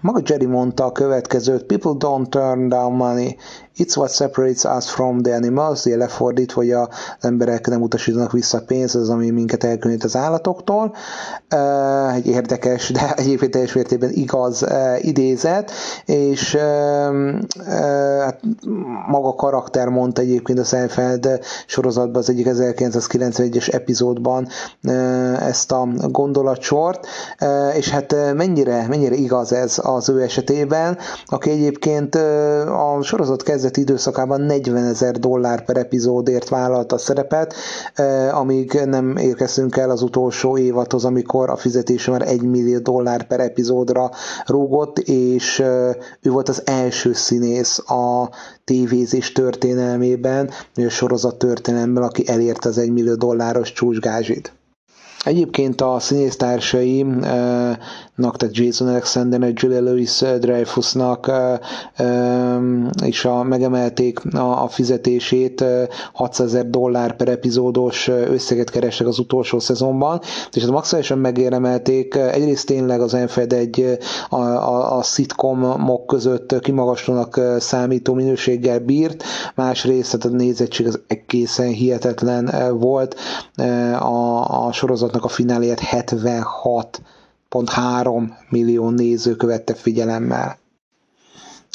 [0.00, 3.36] Maga Jerry mondta a következőt, People don't turn down money,
[3.78, 6.88] It's what separates us from the animals, ugye lefordítva, hogy az
[7.20, 10.94] emberek nem utasítanak vissza pénzt, az, ami minket elkülönít az állatoktól.
[12.14, 14.66] Egy érdekes, de egyébként teljes mértékben igaz
[15.00, 15.70] idézet,
[16.04, 16.54] és
[18.20, 18.40] hát
[19.08, 24.48] maga karakter mondta egyébként a Seinfeld sorozatban az egyik 1991-es epizódban
[25.40, 27.06] ezt a gondolatsort,
[27.74, 33.80] és hát mennyire, mennyire igaz ez az ő esetében, aki egyébként a sorozat kezdet kezdeti
[33.80, 37.54] időszakában 40 ezer dollár per epizódért vállalta a szerepet,
[38.32, 43.40] amíg nem érkeztünk el az utolsó évadhoz, amikor a fizetése már 1 millió dollár per
[43.40, 44.10] epizódra
[44.46, 45.58] rúgott, és
[46.22, 48.30] ő volt az első színész a
[48.64, 54.52] tévézés történelmében, a sorozat történelemben, aki elérte az 1 millió dolláros csúcsgázsit.
[55.26, 57.06] Egyébként a színésztársai
[58.16, 61.30] tehát Jason Alexandernek, Julia Louis Dreyfusnak
[63.04, 65.64] és a, megemelték a, a fizetését,
[66.12, 70.20] 600 ezer dollár per epizódos összeget kerestek az utolsó szezonban,
[70.52, 72.14] és hát maximálisan megéremelték.
[72.14, 79.22] Egyrészt tényleg az Enfed egy a, a, a szitkomok között kimagaslónak számító minőséggel bírt,
[79.54, 83.16] másrészt tehát a nézettség az egészen hihetetlen volt.
[84.00, 84.72] A, a
[85.16, 85.80] sorozatnak a fináliát
[87.50, 90.58] 76.3 millió néző követte figyelemmel.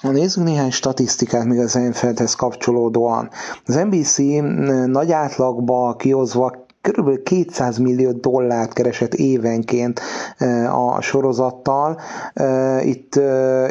[0.03, 3.29] Nézzük néhány statisztikát még az Seinfeldhez kapcsolódóan.
[3.65, 4.17] Az NBC
[4.85, 7.23] nagy átlagba kihozva kb.
[7.23, 10.01] 200 millió dollárt keresett évenként
[10.71, 11.99] a sorozattal.
[12.81, 13.15] Itt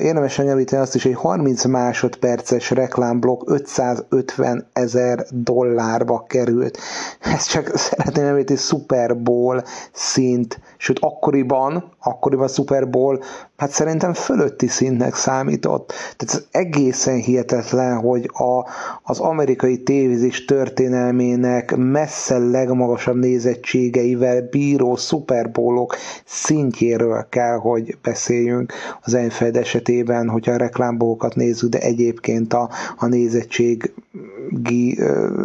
[0.00, 6.78] érdemes említeni azt is, hogy 30 másodperces reklámblokk 550 ezer dollárba került.
[7.20, 13.22] Ez csak szeretném említeni Super Bowl szint, sőt akkoriban, akkoriban Super Bowl,
[13.56, 15.86] hát szerintem fölötti szintnek számított.
[16.16, 18.68] Tehát ez egészen hihetetlen, hogy a,
[19.02, 29.56] az amerikai tévézés történelmének messze legmagasabb nézettségeivel bíró szuperbólok szintjéről kell, hogy beszéljünk az Enfeld
[29.56, 33.92] esetében, hogyha a reklámbókat nézzük, de egyébként a, a nézettség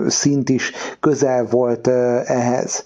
[0.08, 1.88] szint is közel volt
[2.26, 2.84] ehhez.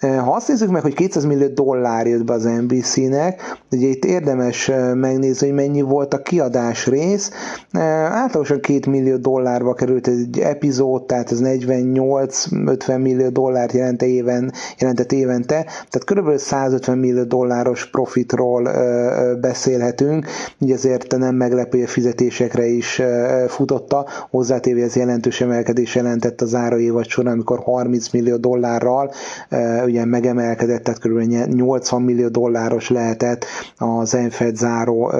[0.00, 4.70] Ha azt nézzük meg, hogy 200 millió dollár jött be az NBC-nek, ugye itt érdemes
[4.94, 7.30] megnézni, hogy mennyi volt a kiadás rész.
[7.72, 15.12] Átlagosan 2 millió dollárba került egy epizód, tehát ez 48-50 millió dollárt jelent éven, jelentett
[15.12, 16.36] évente, tehát kb.
[16.38, 18.62] 150 millió dolláros profitról
[19.40, 20.26] beszélhetünk,
[20.58, 23.02] így ezért nem meglepő, a fizetésekre is
[23.48, 29.12] futotta, hozzátéve ez jelentős emelkedés jelentett az ára évad során, amikor 30 millió dollárral
[29.84, 31.18] ugye megemelkedett, tehát kb.
[31.54, 33.44] 80 millió dolláros lehetett
[33.76, 35.12] az Enfed záró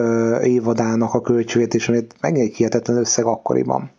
[0.42, 3.90] évadának a költségvetés, amit meg egy hihetetlen összeg akkoriban.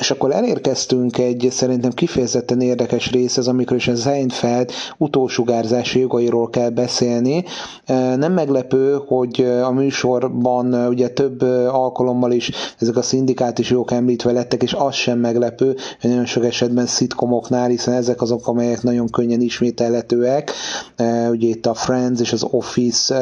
[0.00, 6.70] És akkor elérkeztünk egy szerintem kifejezetten érdekes részhez, amikor is a Seinfeld utósugárzási jogairól kell
[6.70, 7.44] beszélni.
[8.16, 14.32] Nem meglepő, hogy a műsorban ugye több alkalommal is ezek a szindikát is jók említve
[14.32, 19.08] lettek, és az sem meglepő, hogy nagyon sok esetben szitkomoknál, hiszen ezek azok, amelyek nagyon
[19.10, 20.52] könnyen ismételhetőek.
[21.30, 23.14] Ugye itt a Friends és az Office,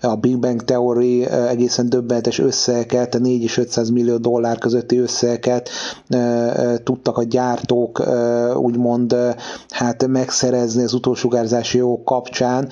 [0.00, 5.68] a Big Bang Theory egészen döbbenetes összegeket, 4 és 500 millió dollár közötti összegeket
[6.84, 8.02] tudtak a gyártók
[8.54, 9.16] úgymond
[9.68, 12.68] hát megszerezni az utósugárzási jogok kapcsán,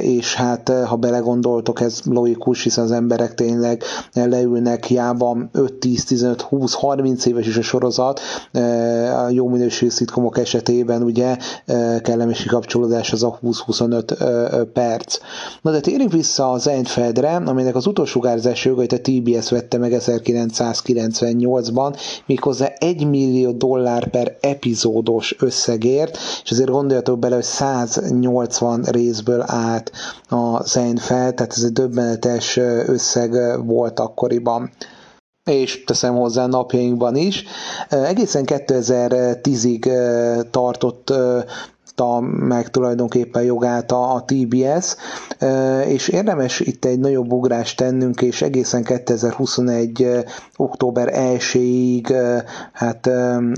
[0.00, 6.40] és hát ha belegondoltok, ez logikus, hiszen az emberek tényleg leülnek hiába 5, 10, 15,
[6.40, 8.20] 20, 30 éves is a sorozat,
[9.26, 11.36] a jó minőségű szitkomok esetében ugye
[12.02, 15.18] kellemes kapcsolódás az a 20-25 perc.
[15.62, 21.96] Na de térjünk vissza az Seinfeldre, aminek az utósugárzás jogait a TBS vette meg 1998-ban,
[22.26, 29.44] méghozzá 1 millió dollár per epizódos összegért, és azért gondoljatok bele, hogy 180 rész pénzből
[29.46, 29.90] állt
[30.28, 33.30] a Seinfeld, tehát ez egy döbbenetes összeg
[33.66, 34.70] volt akkoriban
[35.44, 37.44] és teszem hozzá napjainkban is.
[37.88, 39.82] Egészen 2010-ig
[40.50, 41.12] tartott
[41.98, 44.96] kapta meg tulajdonképpen jogát a, a TBS,
[45.86, 50.08] és érdemes itt egy nagyobb ugrást tennünk, és egészen 2021.
[50.56, 52.32] október 1-ig
[52.72, 53.10] hát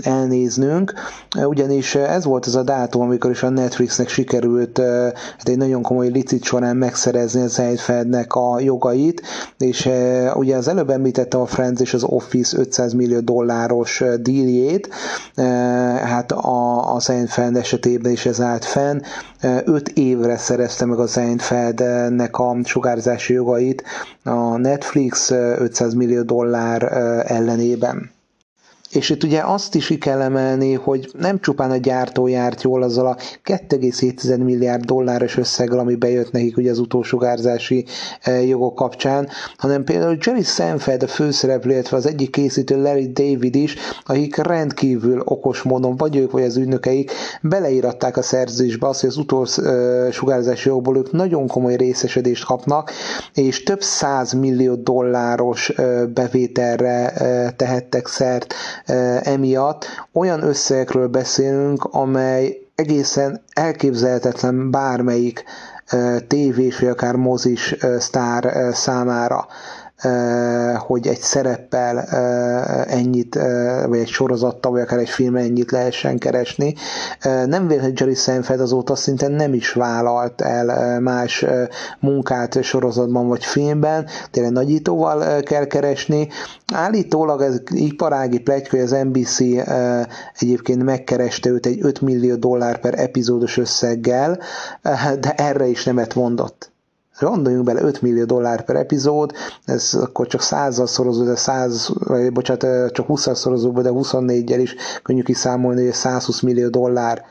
[0.03, 0.93] elnéznünk,
[1.45, 4.79] ugyanis ez volt az a dátum, amikor is a Netflixnek sikerült
[5.39, 9.23] hát egy nagyon komoly licit során megszerezni az Seinfeldnek a jogait,
[9.59, 9.89] és
[10.35, 14.89] ugye az előbb említettem a Friends és az Office 500 millió dolláros díljét,
[16.05, 19.01] hát a, a Seinfeld esetében is ez állt fenn.
[19.65, 23.83] Öt évre szerezte meg a Seinfeldnek a sugárzási jogait
[24.25, 26.83] a Netflix 500 millió dollár
[27.27, 28.11] ellenében.
[28.91, 32.83] És itt ugye azt is ki kell emelni, hogy nem csupán a gyártó járt jól
[32.83, 37.85] azzal a 2,7 milliárd dolláros összeggel, ami bejött nekik ugye az utolsugárzási
[38.23, 43.55] eh, jogok kapcsán, hanem például Jerry Seinfeld a főszereplő, illetve az egyik készítő Larry David
[43.55, 49.09] is, akik rendkívül okos módon, vagy ők, vagy az ügynökeik beleíratták a szerződésbe azt, hogy
[49.09, 52.91] az utolsugárzási jogból ők nagyon komoly részesedést kapnak,
[53.35, 58.55] és több száz millió dolláros eh, bevételre eh, tehettek szert
[59.23, 65.45] emiatt olyan összegekről beszélünk, amely egészen elképzelhetetlen bármelyik
[66.29, 69.47] tévés vagy akár mozis sztár számára.
[70.79, 71.99] Hogy egy szereppel
[72.85, 73.35] ennyit,
[73.87, 76.75] vagy egy sorozattal, vagy akár egy filmre ennyit lehessen keresni.
[77.23, 81.45] Nem véletlenül, Jerry Seinfeld azóta szinte nem is vállalt el más
[82.01, 86.29] munkát sorozatban vagy filmben, tényleg nagyítóval kell keresni.
[86.75, 89.39] Állítólag ez iparági pletyka, hogy az NBC
[90.39, 94.39] egyébként megkereste őt egy 5 millió dollár per epizódos összeggel,
[95.21, 96.70] de erre is nemet mondott.
[97.21, 99.33] Gondoljunk bele, 5 millió dollár per epizód,
[99.65, 104.75] ez akkor csak 100 szorozó, de 100, vagy bocsánat, csak 20 szorozó, de 24-jel is
[105.03, 107.25] könnyű kiszámolni, hogy 120 millió dollár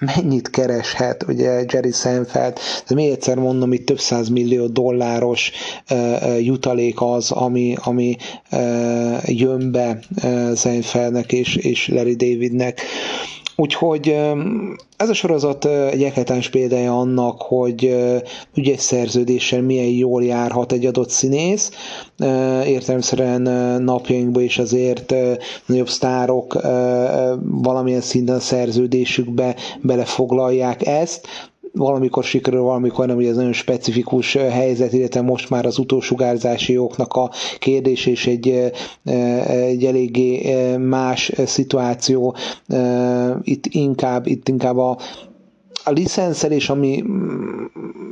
[0.00, 2.58] mennyit kereshet ugye Jerry Seinfeld,
[2.88, 5.52] de még egyszer mondom, itt több millió dolláros
[5.90, 8.16] uh, jutalék az, ami, ami
[8.52, 12.80] uh, jön be uh, Seinfeldnek és, és Larry Davidnek.
[13.60, 14.16] Úgyhogy
[14.96, 17.96] ez a sorozat egy ekletens példája annak, hogy
[18.54, 21.70] ügyes szerződéssel milyen jól járhat egy adott színész.
[22.66, 23.42] Értelemszerűen
[23.82, 25.14] napjainkban is azért
[25.66, 26.52] nagyobb sztárok
[27.40, 31.26] valamilyen szinten a szerződésükbe belefoglalják ezt,
[31.72, 37.12] valamikor sikerül, valamikor nem, ugye ez nagyon specifikus helyzet, illetve most már az utolsugárzási jognak
[37.14, 38.72] a kérdés és egy,
[39.46, 42.34] egy eléggé más szituáció.
[43.42, 44.98] Itt inkább, itt inkább a,
[45.90, 47.66] a licenszelés, ami mm,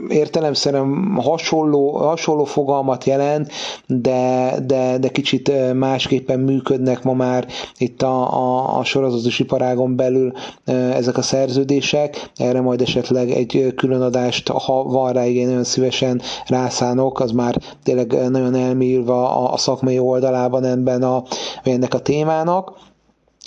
[0.09, 3.53] értelemszerűen hasonló, hasonló fogalmat jelent,
[3.87, 7.47] de, de, de kicsit másképpen működnek ma már
[7.79, 10.33] itt a, a, a sorozatos iparágon belül
[10.65, 12.31] ezek a szerződések.
[12.37, 17.57] Erre majd esetleg egy külön adást, ha van rá igen, nagyon szívesen rászánok, az már
[17.83, 21.23] tényleg nagyon elmélyülve a, a szakmai oldalában ebben a,
[21.63, 22.73] ennek a témának.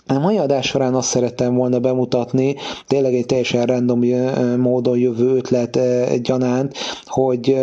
[0.07, 2.55] A mai adás során azt szerettem volna bemutatni,
[2.87, 3.99] tényleg egy teljesen random
[4.57, 5.79] módon jövő ötlet
[6.21, 7.55] gyanánt, hogy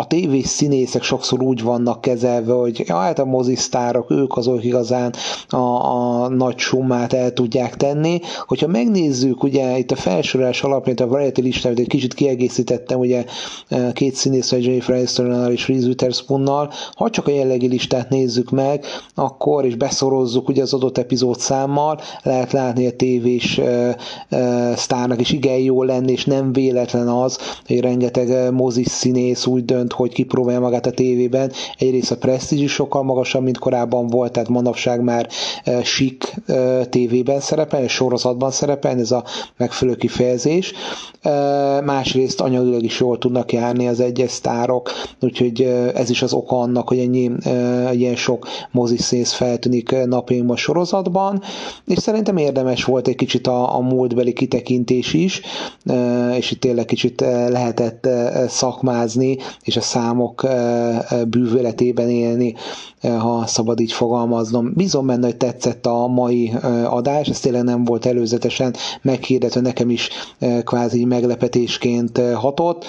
[0.00, 5.14] a tévés színészek sokszor úgy vannak kezelve, hogy ja, hát a mozisztárok, ők azok igazán
[5.48, 8.20] a, a nagy summát el tudják tenni.
[8.46, 13.24] Hogyha megnézzük, ugye itt a felsorolás alapján, a Variety listát, egy kicsit kiegészítettem, ugye
[13.92, 18.84] két színész, Jennifer Aniston és Reese Witherspoonnal, ha csak a jellegi listát nézzük meg,
[19.14, 23.60] akkor és beszorozzuk ugye az adott epizód számmal, lehet látni a tévés
[24.76, 29.92] sztárnak is igen jó lenni, és nem véletlen az, hogy rengeteg mozis színész úgy dönt,
[29.92, 31.52] hogy kipróbálja magát a tévében.
[31.78, 35.28] Egyrészt a presztízs is sokkal magasabb, mint korábban volt, tehát manapság már
[35.82, 36.34] sik
[36.90, 39.24] tévében szerepel, és sorozatban szerepel, ez a
[39.56, 40.72] megfelelő kifejezés.
[41.84, 44.90] Másrészt anyagilag is jól tudnak járni az egyes sztárok,
[45.20, 45.62] úgyhogy
[45.94, 47.30] ez is az oka annak, hogy ennyi
[47.92, 51.37] ilyen sok moziszész feltűnik napjainkban sorozatban,
[51.86, 55.40] és szerintem érdemes volt egy kicsit a, a múltbeli kitekintés is,
[56.36, 58.08] és itt tényleg kicsit lehetett
[58.48, 60.46] szakmázni, és a számok
[61.28, 62.54] bűvöletében élni,
[63.02, 64.72] ha szabad így fogalmaznom.
[64.74, 66.52] Bízom benne, hogy tetszett a mai
[66.84, 70.08] adás, ez tényleg nem volt előzetesen meghirdetve, nekem is
[70.64, 72.84] kvázi meglepetésként hatott,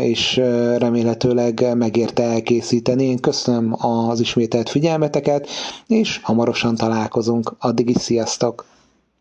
[0.00, 0.36] és
[0.78, 3.04] remélhetőleg megérte elkészíteni.
[3.04, 3.76] Én köszönöm
[4.08, 5.48] az ismételt figyelmeteket,
[5.86, 7.53] és hamarosan találkozunk.
[7.58, 8.64] Addig is sziasztok!